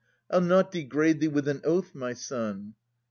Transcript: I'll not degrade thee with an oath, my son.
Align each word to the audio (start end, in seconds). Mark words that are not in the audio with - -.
I'll 0.31 0.41
not 0.41 0.71
degrade 0.71 1.19
thee 1.19 1.27
with 1.27 1.47
an 1.47 1.61
oath, 1.63 1.93
my 1.93 2.13
son. 2.13 2.73